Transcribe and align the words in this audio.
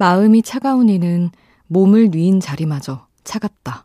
마음이 0.00 0.42
차가운 0.42 0.88
이는 0.88 1.30
몸을 1.66 2.10
뉘인 2.12 2.38
자리마저 2.38 3.08
차갑다. 3.24 3.84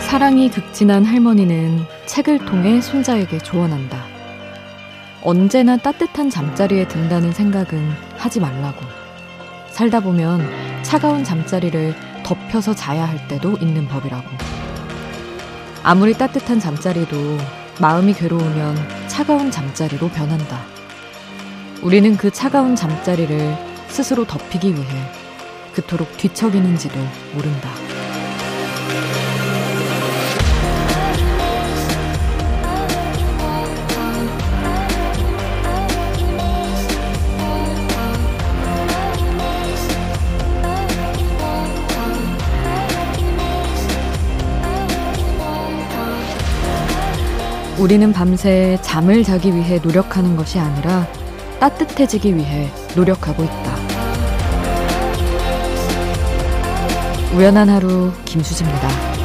사랑이 0.00 0.50
극진한 0.50 1.04
할머니는 1.04 1.84
책을 2.06 2.46
통해 2.46 2.80
손자에게 2.80 3.38
조언한다. 3.38 4.05
언제나 5.26 5.76
따뜻한 5.76 6.30
잠자리에 6.30 6.86
든다는 6.86 7.32
생각은 7.32 7.84
하지 8.16 8.38
말라고. 8.38 8.80
살다 9.72 9.98
보면 9.98 10.40
차가운 10.84 11.24
잠자리를 11.24 11.96
덮여서 12.22 12.76
자야 12.76 13.08
할 13.08 13.26
때도 13.26 13.56
있는 13.60 13.88
법이라고. 13.88 14.24
아무리 15.82 16.14
따뜻한 16.14 16.60
잠자리도 16.60 17.38
마음이 17.80 18.14
괴로우면 18.14 18.76
차가운 19.08 19.50
잠자리로 19.50 20.10
변한다. 20.10 20.60
우리는 21.82 22.16
그 22.16 22.30
차가운 22.30 22.76
잠자리를 22.76 23.56
스스로 23.88 24.24
덮이기 24.24 24.74
위해 24.74 25.10
그토록 25.74 26.16
뒤척이는지도 26.18 27.00
모른다. 27.34 27.95
우리는 47.78 48.10
밤새 48.10 48.78
잠을 48.80 49.22
자기 49.22 49.54
위해 49.54 49.78
노력하는 49.78 50.34
것이 50.34 50.58
아니라 50.58 51.06
따뜻해지기 51.60 52.34
위해 52.34 52.70
노력하고 52.94 53.44
있다. 53.44 53.76
우연한 57.34 57.68
하루 57.68 58.10
김수지입니다. 58.24 59.15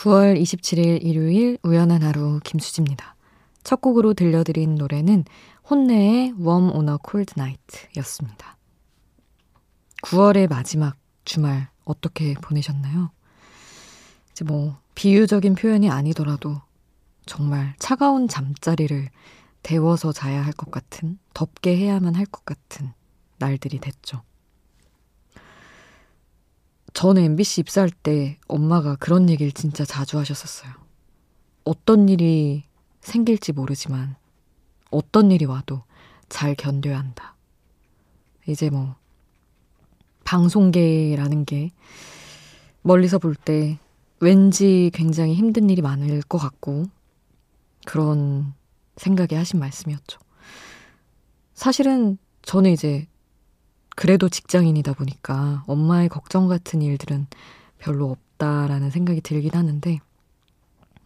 9월 0.00 0.40
27일 0.40 1.04
일요일 1.04 1.58
우연한 1.62 2.02
하루 2.02 2.40
김수지입니다. 2.42 3.16
첫 3.62 3.82
곡으로 3.82 4.14
들려드린 4.14 4.76
노래는 4.76 5.26
혼내의 5.68 6.32
Warm 6.40 6.70
on 6.70 6.88
a 6.88 6.96
Cold 7.06 7.34
Night 7.36 7.88
였습니다. 7.98 8.56
9월의 10.04 10.48
마지막 10.48 10.96
주말 11.26 11.68
어떻게 11.84 12.32
보내셨나요? 12.32 13.10
이제 14.30 14.42
뭐 14.42 14.78
비유적인 14.94 15.54
표현이 15.54 15.90
아니더라도 15.90 16.62
정말 17.26 17.74
차가운 17.78 18.26
잠자리를 18.26 19.10
데워서 19.62 20.12
자야 20.12 20.42
할 20.42 20.54
것 20.54 20.70
같은 20.70 21.18
덥게 21.34 21.76
해야만 21.76 22.14
할 22.14 22.24
것 22.24 22.46
같은 22.46 22.94
날들이 23.38 23.78
됐죠. 23.78 24.22
저는 26.92 27.22
MBC 27.22 27.62
입사할 27.62 27.90
때 27.90 28.38
엄마가 28.48 28.96
그런 28.96 29.28
얘기를 29.30 29.52
진짜 29.52 29.84
자주 29.84 30.18
하셨었어요. 30.18 30.72
어떤 31.64 32.08
일이 32.08 32.64
생길지 33.00 33.52
모르지만 33.52 34.16
어떤 34.90 35.30
일이 35.30 35.44
와도 35.44 35.82
잘 36.28 36.54
견뎌야 36.54 36.98
한다. 36.98 37.36
이제 38.46 38.70
뭐 38.70 38.96
방송계라는 40.24 41.44
게 41.44 41.70
멀리서 42.82 43.18
볼 43.18 43.34
때 43.34 43.78
왠지 44.20 44.90
굉장히 44.92 45.34
힘든 45.34 45.70
일이 45.70 45.80
많을 45.82 46.22
것 46.22 46.38
같고 46.38 46.84
그런 47.86 48.52
생각에 48.96 49.36
하신 49.36 49.58
말씀이었죠. 49.58 50.20
사실은 51.54 52.18
저는 52.42 52.70
이제 52.72 53.06
그래도 54.00 54.30
직장인이다 54.30 54.94
보니까 54.94 55.62
엄마의 55.66 56.08
걱정 56.08 56.48
같은 56.48 56.80
일들은 56.80 57.26
별로 57.76 58.10
없다라는 58.10 58.88
생각이 58.88 59.20
들긴 59.20 59.50
하는데, 59.52 59.98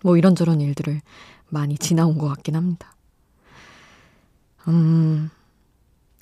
뭐 0.04 0.16
이런저런 0.16 0.60
일들을 0.60 1.00
많이 1.48 1.76
지나온 1.76 2.18
것 2.18 2.28
같긴 2.28 2.54
합니다. 2.54 2.94
음, 4.68 5.28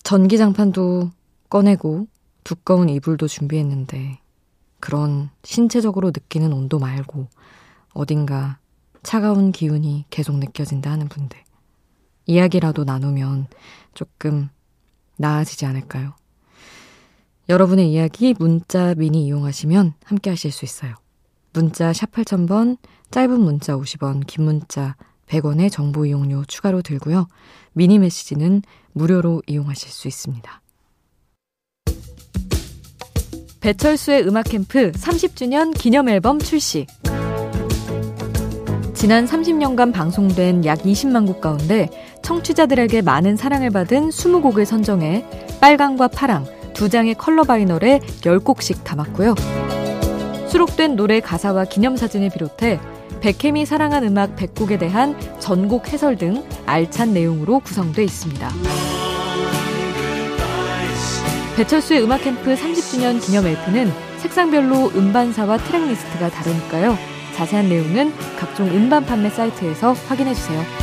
전기장판도 0.02 1.10
꺼내고 1.50 2.06
두꺼운 2.42 2.88
이불도 2.88 3.28
준비했는데, 3.28 4.20
그런 4.80 5.28
신체적으로 5.44 6.08
느끼는 6.08 6.54
온도 6.54 6.78
말고 6.78 7.28
어딘가 7.92 8.58
차가운 9.02 9.52
기운이 9.52 10.06
계속 10.08 10.38
느껴진다 10.38 10.90
하는 10.90 11.10
분들. 11.10 11.38
이야기라도 12.24 12.84
나누면 12.84 13.48
조금 13.92 14.48
나아지지 15.18 15.66
않을까요? 15.66 16.14
여러분의 17.48 17.92
이야기 17.92 18.34
문자 18.38 18.94
미니 18.94 19.26
이용하시면 19.26 19.94
함께 20.04 20.30
하실 20.30 20.52
수 20.52 20.64
있어요. 20.64 20.94
문자 21.52 21.92
샵 21.92 22.10
8000번, 22.12 22.78
짧은 23.10 23.40
문자 23.40 23.76
50원, 23.76 24.26
긴 24.26 24.44
문자 24.44 24.96
100원의 25.28 25.70
정보 25.70 26.06
이용료 26.06 26.44
추가로 26.46 26.82
들고요. 26.82 27.26
미니 27.72 27.98
메시지는 27.98 28.62
무료로 28.92 29.42
이용하실 29.46 29.90
수 29.90 30.08
있습니다. 30.08 30.62
배철수의 33.60 34.26
음악 34.26 34.44
캠프 34.44 34.90
30주년 34.92 35.76
기념 35.76 36.08
앨범 36.08 36.38
출시. 36.38 36.86
지난 38.94 39.26
30년간 39.26 39.92
방송된 39.92 40.64
약 40.64 40.80
20만 40.80 41.26
곡 41.26 41.40
가운데 41.40 41.88
청취자들에게 42.22 43.02
많은 43.02 43.36
사랑을 43.36 43.70
받은 43.70 44.10
20곡을 44.10 44.64
선정해 44.64 45.24
빨강과 45.60 46.08
파랑, 46.08 46.46
두 46.72 46.88
장의 46.88 47.14
컬러 47.14 47.44
바이널에 47.44 48.00
10곡씩 48.00 48.84
담았고요. 48.84 49.34
수록된 50.48 50.96
노래 50.96 51.20
가사와 51.20 51.64
기념사진을 51.64 52.30
비롯해 52.30 52.78
백혜미 53.20 53.64
사랑한 53.66 54.04
음악 54.04 54.36
100곡에 54.36 54.78
대한 54.78 55.16
전곡 55.38 55.92
해설 55.92 56.16
등 56.16 56.44
알찬 56.66 57.14
내용으로 57.14 57.60
구성되어 57.60 58.04
있습니다. 58.04 58.48
배철수의 61.56 62.02
음악 62.02 62.22
캠프 62.22 62.54
30주년 62.54 63.24
기념 63.24 63.46
LP는 63.46 63.92
색상별로 64.18 64.90
음반사와 64.94 65.58
트랙리스트가 65.58 66.30
다르니까요. 66.30 66.96
자세한 67.34 67.68
내용은 67.68 68.12
각종 68.38 68.66
음반 68.68 69.04
판매 69.04 69.30
사이트에서 69.30 69.92
확인해 69.92 70.34
주세요. 70.34 70.81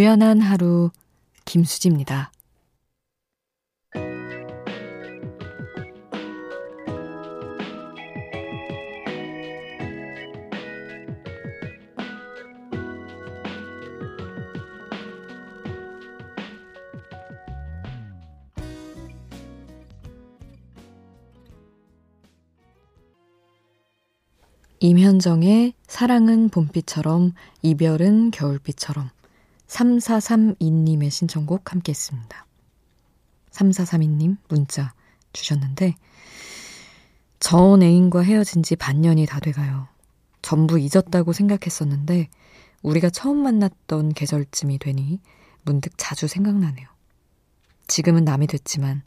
우연한 0.00 0.40
하루 0.40 0.90
김수지입니다. 1.44 2.32
임현정의 24.78 25.74
사랑은 25.86 26.48
봄비처럼 26.48 27.34
이별은 27.60 28.30
겨울비처럼 28.30 29.10
3432님의 29.70 31.10
신청곡 31.10 31.70
함께 31.72 31.90
했습니다. 31.90 32.46
3432님 33.52 34.36
문자 34.48 34.92
주셨는데 35.32 35.94
전 37.38 37.82
애인과 37.82 38.22
헤어진 38.22 38.62
지 38.62 38.76
반년이 38.76 39.26
다 39.26 39.40
돼가요. 39.40 39.88
전부 40.42 40.78
잊었다고 40.78 41.32
생각했었는데 41.32 42.28
우리가 42.82 43.10
처음 43.10 43.42
만났던 43.42 44.14
계절쯤이 44.14 44.78
되니 44.78 45.20
문득 45.62 45.92
자주 45.96 46.26
생각나네요. 46.26 46.88
지금은 47.86 48.24
남이 48.24 48.46
됐지만 48.46 49.02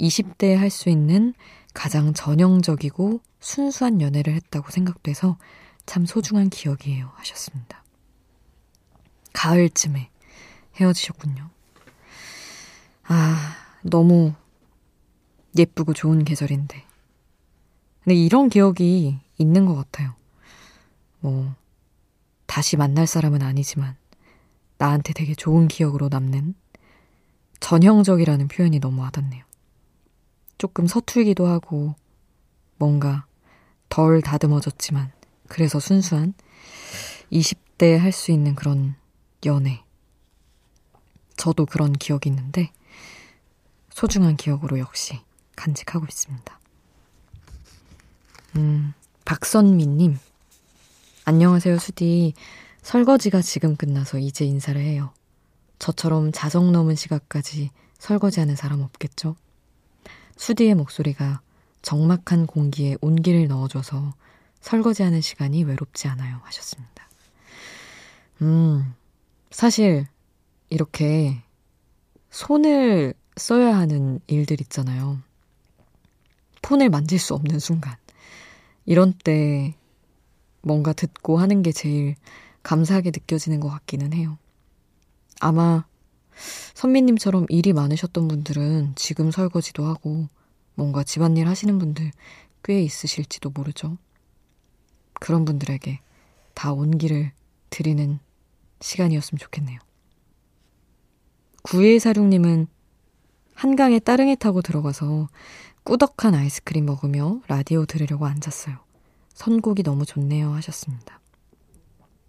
20대에 0.00 0.56
할 0.56 0.70
수 0.70 0.88
있는 0.88 1.34
가장 1.72 2.14
전형적이고 2.14 3.20
순수한 3.40 4.00
연애를 4.00 4.34
했다고 4.34 4.70
생각돼서 4.70 5.38
참 5.86 6.06
소중한 6.06 6.50
기억이에요. 6.50 7.10
하셨습니다. 7.14 7.83
가을쯤에 9.34 10.10
헤어지셨군요. 10.76 11.50
아, 13.04 13.56
너무 13.82 14.32
예쁘고 15.56 15.92
좋은 15.92 16.24
계절인데. 16.24 16.82
근데 18.02 18.14
이런 18.14 18.48
기억이 18.48 19.20
있는 19.36 19.66
것 19.66 19.74
같아요. 19.74 20.14
뭐, 21.20 21.54
다시 22.46 22.78
만날 22.78 23.06
사람은 23.06 23.42
아니지만, 23.42 23.96
나한테 24.78 25.12
되게 25.12 25.34
좋은 25.34 25.68
기억으로 25.68 26.08
남는 26.08 26.54
전형적이라는 27.60 28.48
표현이 28.48 28.80
너무 28.80 29.02
와닿네요. 29.02 29.44
조금 30.56 30.86
서툴기도 30.86 31.46
하고, 31.46 31.94
뭔가 32.78 33.26
덜 33.88 34.20
다듬어졌지만 34.22 35.12
그래서 35.48 35.78
순수한 35.78 36.34
20대에 37.30 37.96
할수 37.96 38.32
있는 38.32 38.54
그런 38.54 38.96
연애. 39.46 39.84
저도 41.36 41.66
그런 41.66 41.92
기억이 41.92 42.28
있는데 42.28 42.72
소중한 43.90 44.36
기억으로 44.36 44.78
역시 44.78 45.20
간직하고 45.56 46.06
있습니다. 46.06 46.60
음, 48.56 48.94
박선미님. 49.24 50.18
안녕하세요, 51.24 51.78
수디. 51.78 52.34
설거지가 52.82 53.40
지금 53.42 53.76
끝나서 53.76 54.18
이제 54.18 54.44
인사를 54.44 54.80
해요. 54.80 55.12
저처럼 55.78 56.32
자정 56.32 56.70
넘은 56.70 56.96
시각까지 56.96 57.70
설거지하는 57.98 58.56
사람 58.56 58.82
없겠죠? 58.82 59.36
수디의 60.36 60.74
목소리가 60.74 61.40
적막한 61.82 62.46
공기에 62.46 62.96
온기를 63.00 63.48
넣어줘서 63.48 64.14
설거지하는 64.60 65.20
시간이 65.20 65.64
외롭지 65.64 66.08
않아요. 66.08 66.40
하셨습니다. 66.44 67.08
음, 68.42 68.94
사실 69.54 70.08
이렇게 70.68 71.40
손을 72.30 73.14
써야 73.36 73.76
하는 73.76 74.18
일들 74.26 74.60
있잖아요. 74.62 75.20
폰을 76.60 76.90
만질 76.90 77.20
수 77.20 77.34
없는 77.34 77.60
순간. 77.60 77.94
이런 78.84 79.12
때 79.12 79.76
뭔가 80.60 80.92
듣고 80.92 81.38
하는 81.38 81.62
게 81.62 81.70
제일 81.70 82.16
감사하게 82.64 83.10
느껴지는 83.10 83.60
것 83.60 83.68
같기는 83.68 84.12
해요. 84.12 84.38
아마 85.38 85.84
선미님처럼 86.74 87.46
일이 87.48 87.72
많으셨던 87.72 88.26
분들은 88.26 88.94
지금 88.96 89.30
설거지도 89.30 89.84
하고 89.84 90.26
뭔가 90.74 91.04
집안일 91.04 91.46
하시는 91.46 91.78
분들 91.78 92.10
꽤 92.64 92.82
있으실지도 92.82 93.50
모르죠. 93.50 93.98
그런 95.12 95.44
분들에게 95.44 96.00
다 96.54 96.72
온기를 96.72 97.30
드리는 97.70 98.18
시간이었으면 98.80 99.38
좋겠네요. 99.38 99.78
9146님은 101.64 102.66
한강에 103.54 103.98
따릉이 103.98 104.36
타고 104.36 104.62
들어가서 104.62 105.28
꾸덕한 105.84 106.34
아이스크림 106.34 106.84
먹으며 106.84 107.40
라디오 107.46 107.86
들으려고 107.86 108.26
앉았어요. 108.26 108.78
선곡이 109.34 109.82
너무 109.82 110.04
좋네요 110.06 110.52
하셨습니다. 110.54 111.20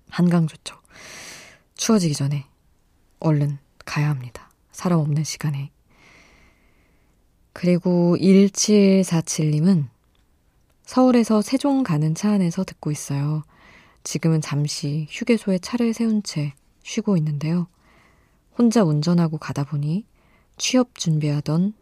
한강 0.09 0.47
좋죠. 0.47 0.75
추워지기 1.75 2.13
전에 2.13 2.45
얼른 3.19 3.57
가야 3.85 4.09
합니다. 4.09 4.49
사람 4.71 4.99
없는 4.99 5.23
시간에 5.23 5.71
그리고 7.53 8.17
1747님은 8.19 9.87
서울에서 10.83 11.41
세종 11.41 11.83
가는 11.83 12.13
차 12.13 12.31
안에서 12.31 12.63
듣고 12.63 12.91
있어요. 12.91 13.43
지금은 14.05 14.39
잠시 14.39 15.07
휴게소에 15.09 15.57
차를 15.57 15.93
세운 15.95 16.21
채 16.21 16.53
쉬고 16.83 17.17
있는데요. 17.17 17.67
혼자 18.55 18.83
운전하고 18.83 19.39
가다 19.39 19.63
보니 19.63 20.05
취업 20.57 20.93
준비하던 20.95 21.73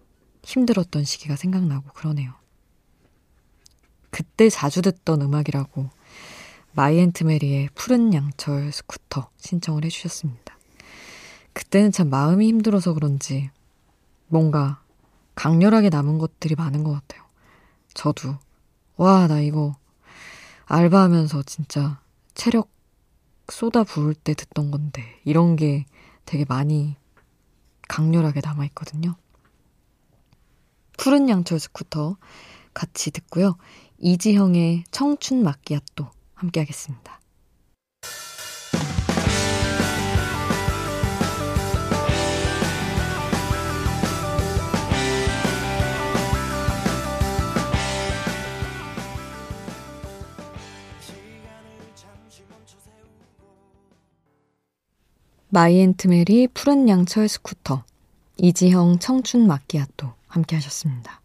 힘들었던 0.41 1.03
시기가 1.03 1.35
생각나고 1.35 1.91
그러네요. 1.93 2.33
그때 4.09 4.49
자주 4.49 4.81
듣던 4.81 5.21
음악이라고 5.21 5.89
마이앤트메리의 6.71 7.69
푸른 7.75 8.13
양철 8.13 8.71
스쿠터 8.71 9.29
신청을 9.37 9.83
해주셨습니다. 9.83 10.57
그때는 11.51 11.91
참 11.91 12.09
마음이 12.09 12.47
힘들어서 12.47 12.93
그런지 12.93 13.49
뭔가 14.27 14.81
강렬하게 15.35 15.89
남은 15.89 16.19
것들이 16.19 16.55
많은 16.55 16.85
것 16.85 16.93
같아요. 16.93 17.21
저도. 17.93 18.37
와, 18.95 19.27
나 19.27 19.41
이거 19.41 19.75
알바하면서 20.65 21.43
진짜 21.43 22.01
체력 22.33 22.69
쏟아 23.49 23.83
부을 23.83 24.13
때 24.13 24.33
듣던 24.33 24.71
건데, 24.71 25.21
이런 25.25 25.55
게 25.55 25.85
되게 26.25 26.45
많이 26.47 26.95
강렬하게 27.87 28.41
남아 28.43 28.65
있거든요. 28.65 29.15
푸른 30.97 31.29
양철 31.29 31.59
스쿠터 31.59 32.17
같이 32.73 33.11
듣고요. 33.11 33.57
이지형의 33.97 34.85
청춘 34.91 35.43
마끼아또 35.43 36.09
함께 36.33 36.59
하겠습니다. 36.59 37.19
마이앤트메리 55.53 56.47
푸른 56.55 56.89
양철 56.89 57.27
스쿠터 57.27 57.83
이지형 58.37 58.97
청춘 58.97 59.45
마끼아또 59.45 60.11
함께 60.27 60.55
하셨습니다. 60.55 61.21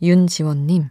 윤지원님 0.00 0.88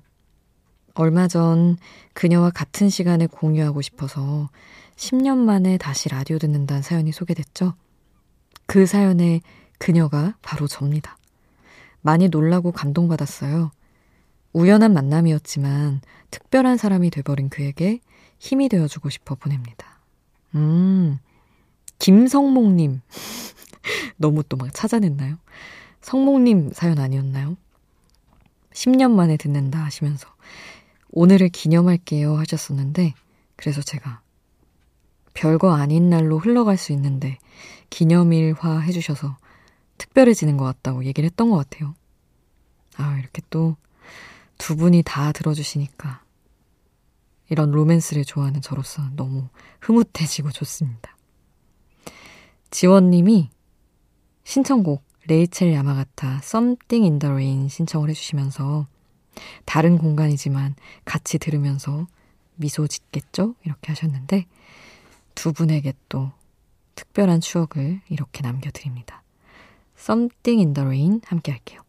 얼마 0.94 1.28
전 1.28 1.78
그녀와 2.14 2.52
같은 2.52 2.90
시간에 2.90 3.26
공유하고 3.26 3.82
싶어서 3.82 4.52
10년 4.98 5.38
만에 5.38 5.80
다시 5.80 6.08
라디오 6.08 6.38
듣는다는 6.38 6.84
사연이 6.84 7.12
소개됐죠. 7.12 7.74
그 8.68 8.86
사연에 8.86 9.42
그녀가 9.80 10.36
바로 10.44 10.68
접니다. 10.68 11.18
많이 12.02 12.30
놀라고 12.30 12.72
감동받았어요. 12.72 13.72
우연한 14.54 14.94
만남이었지만 14.94 16.02
특별한 16.30 16.78
사람이 16.78 17.10
돼버린 17.10 17.50
그에게 17.50 18.00
힘이 18.38 18.70
되어주고 18.70 19.10
싶어 19.10 19.34
보냅니다. 19.34 19.98
음, 20.54 21.18
김성목님. 22.00 23.02
너무 24.18 24.44
또 24.44 24.58
막 24.58 24.74
찾아냈나요? 24.74 25.38
성목님 26.02 26.72
사연 26.74 27.00
아니었나요? 27.00 27.58
10년 28.74 29.12
만에 29.12 29.38
듣는다 29.38 29.84
하시면서 29.84 30.28
오늘을 31.12 31.50
기념할게요 31.50 32.38
하셨었는데 32.38 33.14
그래서 33.56 33.82
제가 33.82 34.22
별거 35.34 35.74
아닌 35.74 36.10
날로 36.10 36.38
흘러갈 36.38 36.78
수 36.78 36.92
있는데 36.94 37.38
기념일화 37.90 38.80
해주셔서 38.80 39.38
특별해지는 39.98 40.58
것 40.58 40.66
같다고 40.66 41.06
얘기를 41.06 41.26
했던 41.28 41.50
것 41.50 41.58
같아요. 41.58 41.96
아, 42.98 43.18
이렇게 43.20 43.42
또 43.50 43.78
두 44.58 44.76
분이 44.76 45.04
다 45.06 45.32
들어주시니까 45.32 46.24
이런 47.50 47.72
로맨스를 47.72 48.26
좋아하는 48.26 48.62
저로서 48.62 49.04
너무 49.16 49.50
흐뭇해지고 49.82 50.52
좋습니다. 50.52 51.15
지원님이 52.76 53.52
신청곡 54.44 55.02
레이첼 55.28 55.72
야마가타 55.72 56.42
Something 56.44 57.10
in 57.10 57.20
the 57.20 57.32
Rain 57.32 57.70
신청을 57.70 58.10
해주시면서 58.10 58.86
다른 59.64 59.98
공간이지만 59.98 60.76
같이 61.06 61.40
들으면서 61.40 62.06
미소 62.56 62.86
짓겠죠? 62.86 63.56
이렇게 63.64 63.94
하셨는데 63.94 64.46
두 65.36 65.54
분에게 65.54 65.94
또 66.10 66.34
특별한 66.96 67.40
추억을 67.40 68.02
이렇게 68.10 68.42
남겨드립니다. 68.42 69.24
Something 69.98 70.62
in 70.62 70.74
the 70.74 70.86
Rain 70.86 71.22
함께 71.24 71.54
할게요. 71.54 71.85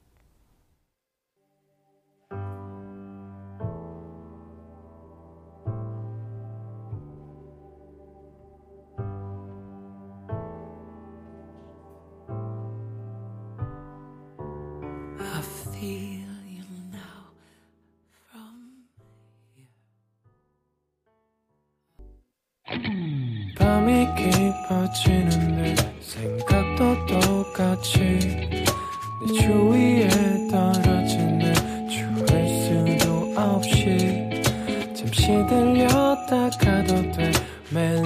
들렸다 35.66 36.50
가도 36.50 36.94
돼. 37.12 37.32
매일 37.72 38.04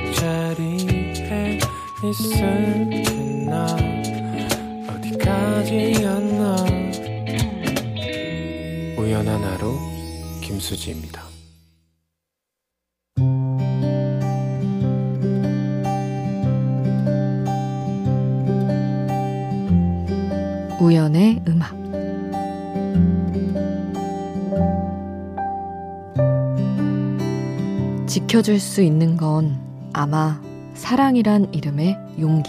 이 0.00 0.14
자리에 0.14 1.58
있을게 2.02 3.02
나. 3.46 3.66
어디까지였나. 4.88 6.56
우연한 8.96 9.42
하루 9.44 9.78
김수지입니다. 10.40 11.22
우연의 20.80 21.42
음악 21.48 21.83
지켜줄 28.14 28.60
수 28.60 28.80
있는 28.80 29.16
건 29.16 29.58
아마 29.92 30.40
사랑이란 30.74 31.52
이름의 31.52 31.98
용기. 32.20 32.48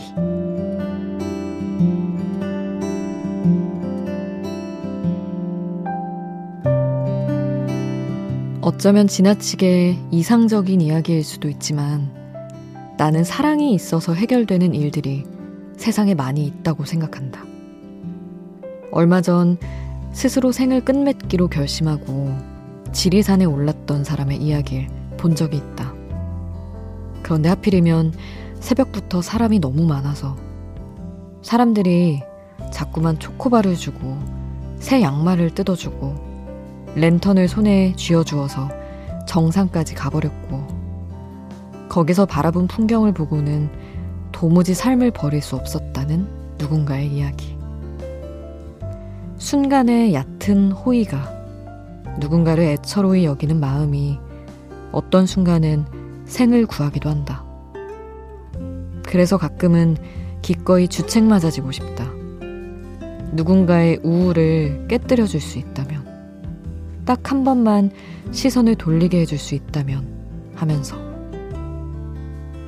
어쩌면 8.61 9.07
지나치게 9.07 9.97
이상적인 10.11 10.81
이야기일 10.81 11.23
수도 11.23 11.49
있지만 11.49 12.11
나는 12.99 13.23
사랑이 13.23 13.73
있어서 13.73 14.13
해결되는 14.13 14.75
일들이 14.75 15.23
세상에 15.77 16.13
많이 16.13 16.45
있다고 16.45 16.85
생각한다. 16.85 17.43
얼마 18.91 19.19
전 19.23 19.57
스스로 20.11 20.51
생을 20.51 20.85
끝맺기로 20.85 21.47
결심하고 21.47 22.37
지리산에 22.91 23.45
올랐던 23.45 24.03
사람의 24.03 24.37
이야기를 24.37 25.04
본 25.25 25.33
적이 25.33 25.57
있다. 25.57 25.91
그런데 27.23 27.49
하필이면 27.49 28.13
새벽부터 28.59 29.23
사람이 29.23 29.57
너무 29.57 29.83
많아서 29.87 30.35
사람들이 31.41 32.21
자꾸만 32.71 33.17
초코바를 33.17 33.75
주고 33.75 34.19
새 34.77 35.01
양말을 35.01 35.55
뜯어주고 35.55 36.93
랜턴을 36.93 37.47
손에 37.47 37.95
쥐어주어서 37.95 38.69
정상까지 39.25 39.95
가버렸고 39.95 40.67
거기서 41.89 42.27
바라본 42.27 42.67
풍경을 42.67 43.11
보고는 43.11 43.71
도무지 44.31 44.75
삶을 44.75 45.09
버릴 45.09 45.41
수 45.41 45.55
없었다는 45.55 46.27
누군가의 46.59 47.07
이야기. 47.07 47.57
순간의 49.39 50.13
얕은 50.13 50.71
호의가 50.71 51.33
누군가를 52.19 52.63
애처로이 52.63 53.25
여기는 53.25 53.59
마음이 53.59 54.19
어떤 54.95 55.25
순간은 55.25 55.85
생을 56.23 56.65
구하기도 56.65 57.09
한다. 57.09 57.43
그래서 59.03 59.37
가끔은 59.37 59.97
기꺼이 60.41 60.87
주책 60.87 61.25
맞아지고 61.25 61.71
싶다. 61.73 62.05
누군가의 63.33 63.99
우울을 64.03 64.85
깨뜨려 64.87 65.25
줄 65.25 65.41
수 65.41 65.59
있다면, 65.59 66.05
딱 67.05 67.29
한 67.29 67.43
번만 67.43 67.91
시선을 68.31 68.75
돌리게 68.75 69.19
해줄 69.19 69.37
수 69.37 69.53
있다면 69.53 70.07
하면서. 70.55 70.95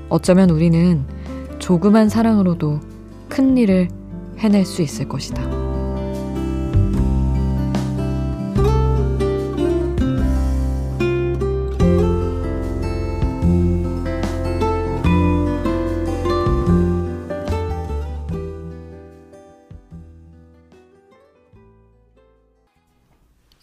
어쩌면 0.09 0.49
우리는 0.49 1.05
조그만 1.59 2.09
사랑으로도 2.09 2.81
큰 3.29 3.57
일을 3.57 3.87
해낼 4.37 4.65
수 4.65 4.81
있을 4.81 5.07
것이다. 5.07 5.56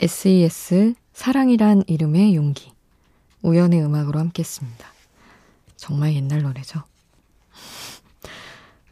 SES 0.05 0.93
사랑이란 1.15 1.85
이름의 1.87 2.37
용기 2.37 2.75
우연의 3.41 3.83
음악으로 3.83 4.19
함께 4.19 4.43
했습니다. 4.43 4.87
정말 5.77 6.13
옛날 6.15 6.43
노래죠. 6.43 6.83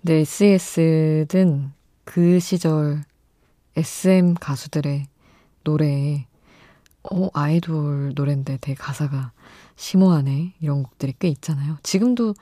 네, 0.00 0.20
SES는 0.20 1.72
그 2.04 2.40
시절 2.40 3.04
SM 3.76 4.32
가수들의 4.40 5.06
노래에 5.64 6.24
어, 7.02 7.28
아이돌 7.34 8.12
노래인데 8.14 8.56
되게 8.62 8.74
가사가 8.74 9.32
심오하네 9.76 10.54
이런 10.60 10.82
곡들이 10.82 11.12
꽤 11.18 11.28
있잖아요. 11.28 11.76
지금도 11.82 12.32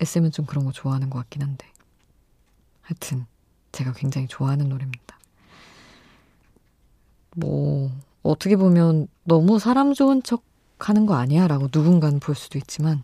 SM은 0.00 0.32
좀 0.32 0.44
그런 0.44 0.66
거 0.66 0.72
좋아하는 0.72 1.08
것 1.08 1.18
같긴 1.20 1.40
한데 1.40 1.66
하여튼 2.82 3.24
제가 3.72 3.94
굉장히 3.94 4.26
좋아하는 4.28 4.68
노래입니다. 4.68 5.18
뭐 7.34 7.90
어떻게 8.22 8.56
보면 8.56 9.08
너무 9.24 9.58
사람 9.58 9.94
좋은 9.94 10.22
척 10.22 10.42
하는 10.78 11.06
거 11.06 11.14
아니야? 11.14 11.48
라고 11.48 11.68
누군가는 11.72 12.20
볼 12.20 12.34
수도 12.34 12.58
있지만, 12.58 13.02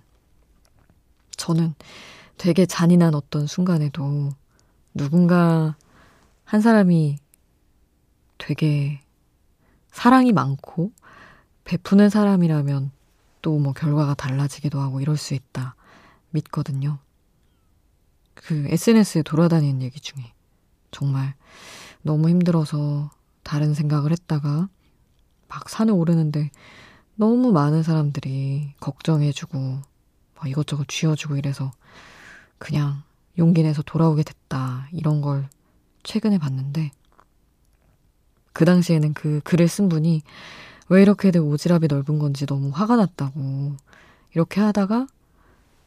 저는 1.37 1.75
되게 2.39 2.67
잔인한 2.67 3.15
어떤 3.15 3.47
순간에도 3.47 4.31
누군가 4.95 5.77
한 6.45 6.61
사람이 6.61 7.19
되게 8.39 9.01
사랑이 9.91 10.33
많고 10.33 10.93
베푸는 11.65 12.11
사람이라면 12.11 12.91
또 13.43 13.59
뭐 13.59 13.73
결과가 13.75 14.15
달라지기도 14.15 14.81
하고 14.81 15.01
이럴 15.01 15.17
수 15.19 15.35
있다 15.35 15.75
믿거든요. 16.31 16.99
그 18.35 18.67
SNS에 18.69 19.23
돌아다니는 19.23 19.83
얘기 19.83 20.01
중에 20.01 20.33
정말 20.91 21.35
너무 22.03 22.29
힘들어서 22.29 23.11
다른 23.43 23.75
생각을 23.75 24.13
했다가 24.13 24.69
막 25.49 25.69
산에 25.69 25.93
오르는데 25.93 26.51
너무 27.17 27.53
많은 27.53 27.83
사람들이 27.83 28.75
걱정해주고 28.81 29.59
막 30.35 30.49
이것저것 30.49 30.89
쥐어주고 30.89 31.37
이래서 31.37 31.71
그냥 32.59 33.03
용기 33.39 33.63
내서 33.63 33.83
돌아오게 33.83 34.23
됐다. 34.23 34.89
이런 34.93 35.21
걸 35.21 35.49
최근에 36.03 36.39
봤는데 36.39 36.91
그 38.53 38.65
당시에는 38.65 39.15
그 39.15 39.41
글을 39.45 39.69
쓴 39.69 39.89
분이 39.89 40.23
왜 40.89 41.03
이렇게들 41.03 41.41
오지랖이 41.41 41.89
넓은 41.89 42.19
건지 42.19 42.47
너무 42.47 42.71
화가 42.73 42.97
났다고 42.97 43.77
이렇게 44.33 44.61
하다가 44.61 45.07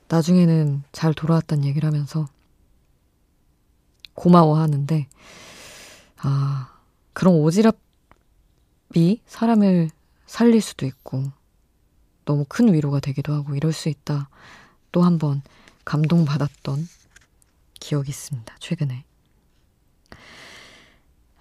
나중에는 0.10 0.84
잘 0.92 1.14
돌아왔다는 1.14 1.66
얘기를 1.66 1.88
하면서 1.88 2.28
고마워하는데 4.16 5.08
아 6.18 6.74
그런 7.14 7.36
오지랖 7.36 7.76
미 8.90 9.22
사람을 9.28 9.90
살릴 10.26 10.62
수도 10.62 10.86
있고 10.86 11.24
너무 12.26 12.46
큰 12.48 12.74
위로가 12.74 13.00
되기도 13.00 13.34
하고 13.34 13.56
이럴 13.56 13.74
수 13.74 13.90
있다. 13.90 14.30
또 14.92 15.02
한 15.04 15.18
번 15.20 15.42
감동받았던 15.86 16.88
기억이 17.80 18.10
있습니다. 18.10 18.56
최근에. 18.60 19.04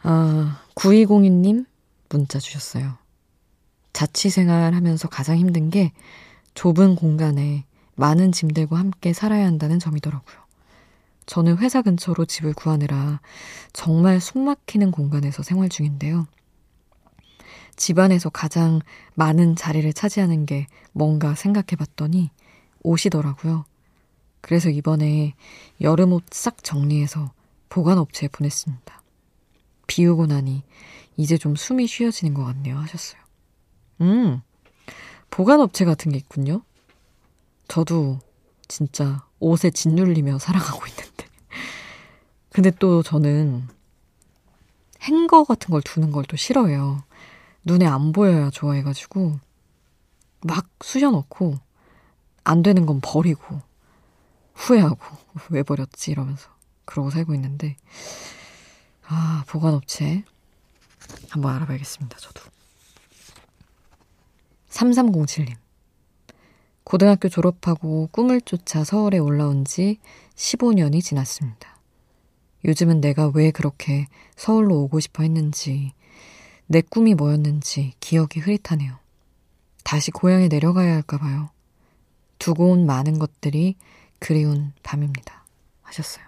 아, 0.03 0.63
9202님 0.75 1.67
문자 2.09 2.39
주셨어요. 2.39 2.97
자취 3.93 4.31
생활 4.31 4.75
하면서 4.75 5.09
가장 5.09 5.37
힘든 5.39 5.71
게 5.71 5.93
좁은 6.55 6.97
공간에 6.97 7.65
많은 7.97 8.31
짐들과 8.33 8.79
함께 8.79 9.13
살아야 9.13 9.47
한다는 9.47 9.79
점이더라고요. 9.79 10.37
저는 11.27 11.59
회사 11.59 11.83
근처로 11.83 12.25
집을 12.25 12.53
구하느라 12.53 13.21
정말 13.73 14.21
숨 14.21 14.45
막히는 14.45 14.91
공간에서 14.93 15.43
생활 15.43 15.69
중인데요. 15.69 16.27
집안에서 17.77 18.31
가장 18.31 18.81
많은 19.15 19.57
자리를 19.57 19.93
차지하는 19.93 20.47
게 20.47 20.67
뭔가 20.93 21.35
생각해 21.35 21.77
봤더니 21.79 22.31
옷이더라고요. 22.83 23.65
그래서 24.41 24.71
이번에 24.71 25.35
여름 25.81 26.13
옷 26.13 26.25
싹 26.31 26.63
정리해서 26.63 27.33
보관업체에 27.69 28.29
보냈습니다. 28.29 29.03
비우고 29.87 30.27
나니 30.27 30.63
이제 31.17 31.37
좀 31.39 31.57
숨이 31.57 31.87
쉬어지는 31.87 32.35
것 32.35 32.45
같네요 32.45 32.79
하셨어요. 32.79 33.21
음, 34.03 34.41
보관업체 35.31 35.85
같은 35.85 36.13
게 36.13 36.19
있군요. 36.19 36.63
저도 37.69 38.19
진짜 38.69 39.25
옷에 39.41 39.71
짓눌리며 39.71 40.39
살아가고 40.39 40.87
있는데. 40.87 41.27
근데 42.51 42.71
또 42.79 43.03
저는 43.03 43.67
행거 45.03 45.45
같은 45.45 45.71
걸 45.71 45.83
두는 45.83 46.11
걸 46.13 46.25
또 46.25 46.37
싫어해요. 46.37 47.03
눈에 47.67 47.85
안 47.85 48.13
보여야 48.13 48.49
좋아해가지고 48.51 49.39
막 50.43 50.69
쑤셔넣고 50.81 51.59
안 52.45 52.63
되는 52.63 52.87
건 52.87 53.01
버리고 53.03 53.61
후회하고 54.55 54.99
왜 55.51 55.63
버렸지 55.63 56.13
이러면서 56.13 56.49
그러고 56.87 57.11
살고 57.11 57.35
있는데 57.35 57.77
아 59.03 59.45
보관업체 59.49 60.25
한번 61.29 61.55
알아봐야겠습니다 61.57 62.17
저도 62.19 62.43
3307님 64.71 65.57
고등학교 66.85 67.29
졸업하고 67.29 68.09
꿈을 68.13 68.41
쫓아 68.41 68.85
서울에 68.85 69.19
올라온 69.19 69.65
지 69.65 69.99
15년이 70.37 71.03
지났습니다. 71.03 71.81
요즘은 72.65 73.01
내가 73.01 73.33
왜 73.35 73.51
그렇게 73.51 74.07
서울로 74.37 74.83
오고 74.83 75.01
싶어 75.01 75.25
했는지, 75.25 75.95
내 76.67 76.81
꿈이 76.81 77.15
뭐였는지 77.15 77.95
기억이 78.01 78.41
흐릿하네요. 78.41 78.99
다시 79.85 80.11
고향에 80.11 80.49
내려가야 80.49 80.95
할까 80.95 81.19
봐요. 81.19 81.51
두고 82.39 82.73
온 82.73 82.87
많은 82.87 83.19
것들이 83.19 83.77
그리운 84.19 84.73
밤입니다. 84.83 85.45
하셨어요. 85.83 86.25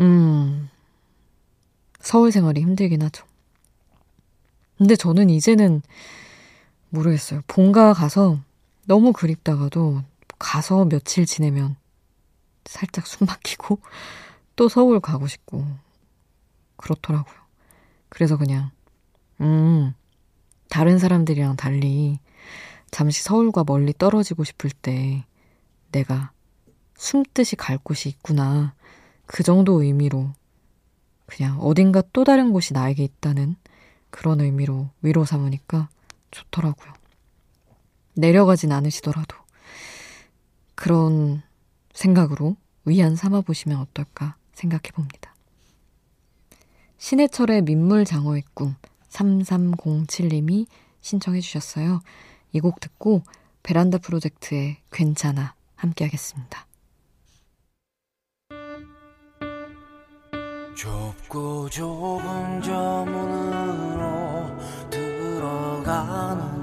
음, 0.00 0.68
서울 2.00 2.32
생활이 2.32 2.60
힘들긴 2.60 3.02
하죠. 3.02 3.24
근데 4.78 4.96
저는 4.96 5.30
이제는 5.30 5.82
모르겠어요. 6.88 7.42
본가 7.46 7.92
가서 7.92 8.40
너무 8.86 9.12
그립다가도 9.12 10.02
가서 10.38 10.86
며칠 10.86 11.26
지내면 11.26 11.76
살짝 12.64 13.06
숨 13.06 13.26
막히고 13.26 13.78
또 14.56 14.68
서울 14.68 15.00
가고 15.00 15.26
싶고 15.26 15.64
그렇더라고요. 16.76 17.39
그래서 18.10 18.36
그냥 18.36 18.70
음 19.40 19.94
다른 20.68 20.98
사람들이랑 20.98 21.56
달리 21.56 22.18
잠시 22.90 23.22
서울과 23.22 23.64
멀리 23.66 23.94
떨어지고 23.96 24.44
싶을 24.44 24.70
때 24.70 25.24
내가 25.92 26.32
숨듯이 26.96 27.56
갈 27.56 27.78
곳이 27.78 28.10
있구나. 28.10 28.74
그 29.26 29.42
정도 29.42 29.82
의미로 29.82 30.32
그냥 31.26 31.58
어딘가 31.60 32.02
또 32.12 32.24
다른 32.24 32.52
곳이 32.52 32.74
나에게 32.74 33.02
있다는 33.02 33.56
그런 34.10 34.40
의미로 34.40 34.90
위로 35.00 35.24
삼으니까 35.24 35.88
좋더라고요. 36.30 36.92
내려가진 38.14 38.72
않으시더라도 38.72 39.36
그런 40.74 41.42
생각으로 41.92 42.56
위안 42.84 43.14
삼아 43.14 43.42
보시면 43.42 43.78
어떨까 43.78 44.36
생각해 44.52 44.90
봅니다. 44.92 45.29
신해철의 47.00 47.62
민물 47.62 48.04
장어의 48.04 48.42
꿈 48.52 48.76
3307님이 49.08 50.66
신청해 51.00 51.40
주셨어요. 51.40 52.00
이 52.52 52.60
곡 52.60 52.78
듣고 52.78 53.22
베란다 53.62 53.98
프로젝트의 53.98 54.76
괜찮아 54.92 55.54
함께 55.76 56.04
하겠습니다. 56.04 56.66
좁고 60.76 61.70
좁은 61.70 62.62
저 62.62 63.04
문으로 63.06 64.58
들어가는 64.90 66.59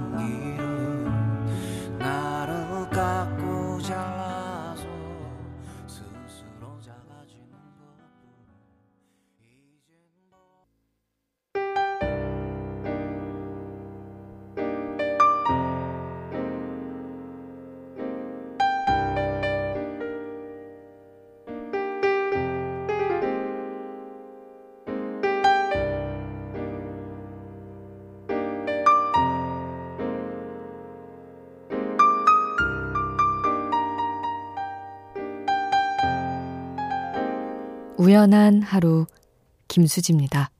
우연한 37.97 38.62
하루 38.62 39.07
김수지입니다. 39.67 40.51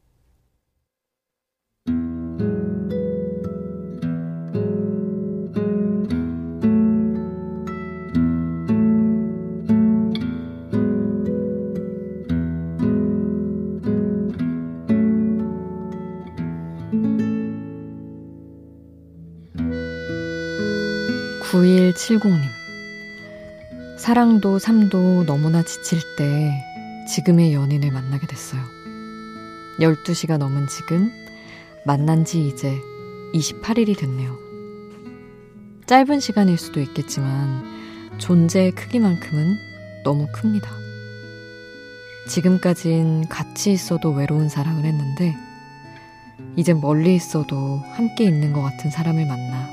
9170님. 21.52 22.42
사랑도 23.98 24.60
삶도 24.60 25.26
너무나 25.26 25.64
지칠 25.64 26.00
때 26.18 26.77
지금의 27.08 27.54
연인을 27.54 27.92
만나게 27.92 28.28
됐어요. 28.28 28.62
12시가 29.80 30.38
넘은 30.38 30.68
지금 30.68 31.12
만난 31.86 32.26
지 32.26 32.48
이제 32.48 32.80
28일이 33.34 33.98
됐네요. 33.98 34.38
짧은 35.86 36.20
시간일 36.20 36.58
수도 36.58 36.82
있겠지만 36.82 37.64
존재의 38.18 38.72
크기만큼은 38.72 39.56
너무 40.04 40.28
큽니다. 40.34 40.70
지금까진 42.28 43.28
같이 43.30 43.72
있어도 43.72 44.12
외로운 44.12 44.50
사랑을 44.50 44.84
했는데 44.84 45.36
이젠 46.58 46.82
멀리 46.82 47.16
있어도 47.16 47.82
함께 47.94 48.26
있는 48.26 48.52
것 48.52 48.62
같은 48.62 48.92
사람을 48.92 49.26
만나 49.26 49.70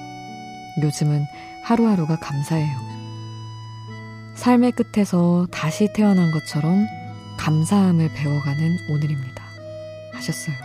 요즘은 0.83 1.25
하루하루가 1.65 2.17
감사해요. 2.17 2.95
삶의 4.35 4.73
끝에서 4.73 5.49
다시 5.51 5.89
태어난 5.95 6.31
것처럼 6.31 6.87
감사함을 7.37 8.13
배워가는 8.15 8.79
오늘입니다. 8.89 9.45
하셨어요. 10.13 10.57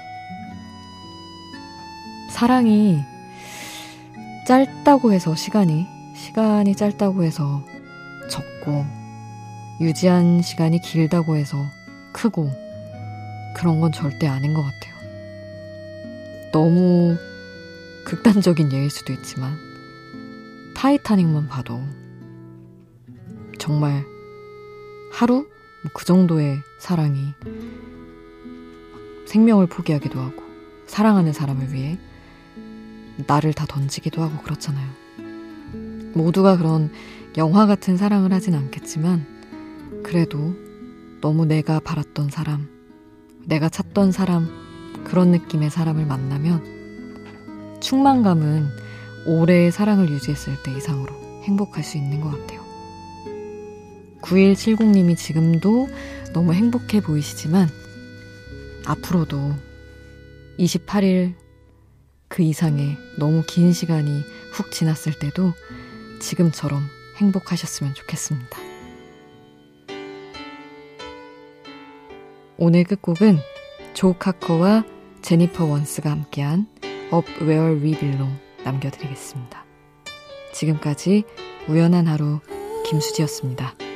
사랑이 2.31 3.03
짧다고 4.47 5.11
해서 5.11 5.35
시간이, 5.35 5.87
시간이 6.15 6.75
짧다고 6.75 7.23
해서 7.23 7.63
적고, 8.29 8.85
유지한 9.81 10.41
시간이 10.41 10.79
길다고 10.81 11.35
해서 11.35 11.65
크고, 12.13 12.51
그런 13.55 13.79
건 13.79 13.91
절대 13.91 14.27
아닌 14.27 14.53
것 14.53 14.61
같아요. 14.61 14.93
너무 16.51 17.17
극단적인 18.05 18.71
예일 18.71 18.89
수도 18.89 19.13
있지만, 19.13 19.57
타이타닉만 20.75 21.47
봐도 21.47 21.81
정말 23.59 24.05
하루? 25.11 25.45
뭐그 25.83 26.05
정도의 26.05 26.61
사랑이 26.77 27.33
생명을 29.25 29.67
포기하기도 29.67 30.19
하고 30.19 30.43
사랑하는 30.87 31.33
사람을 31.33 31.73
위해 31.73 31.97
나를 33.27 33.53
다 33.53 33.65
던지기도 33.67 34.21
하고 34.21 34.41
그렇잖아요. 34.43 34.87
모두가 36.13 36.57
그런 36.57 36.91
영화 37.37 37.65
같은 37.65 37.95
사랑을 37.97 38.33
하진 38.33 38.55
않겠지만 38.55 39.25
그래도 40.03 40.55
너무 41.21 41.45
내가 41.45 41.79
바랐던 41.79 42.29
사람, 42.29 42.67
내가 43.45 43.69
찾던 43.69 44.11
사람, 44.11 44.47
그런 45.03 45.31
느낌의 45.31 45.69
사람을 45.69 46.05
만나면 46.05 47.79
충만감은 47.81 48.67
오래의 49.27 49.71
사랑을 49.71 50.09
유지했을 50.09 50.63
때 50.63 50.71
이상으로 50.75 51.13
행복할 51.43 51.83
수 51.83 51.97
있는 51.97 52.21
것 52.21 52.31
같아요. 52.31 52.68
9170님이 54.21 55.17
지금도 55.17 55.87
너무 56.33 56.53
행복해 56.53 57.01
보이시지만 57.01 57.69
앞으로도 58.85 59.55
28일 60.57 61.35
그 62.27 62.43
이상의 62.43 62.97
너무 63.17 63.43
긴 63.45 63.73
시간이 63.73 64.21
훅 64.51 64.71
지났을 64.71 65.17
때도 65.17 65.53
지금처럼 66.19 66.83
행복하셨으면 67.17 67.93
좋겠습니다. 67.95 68.57
오늘 72.57 72.83
끝곡은 72.83 73.37
조 73.93 74.13
카커와 74.13 74.83
제니퍼 75.21 75.65
원스가 75.65 76.11
함께한 76.11 76.67
Up 77.13 77.27
Where 77.41 77.81
We 77.81 77.97
Belong 77.97 78.37
남겨드리겠습니다. 78.63 79.65
지금까지 80.53 81.23
우연한 81.67 82.07
하루 82.07 82.39
김수지였습니다. 82.85 83.88